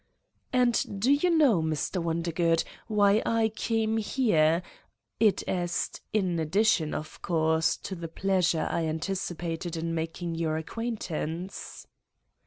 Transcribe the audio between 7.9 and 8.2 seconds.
the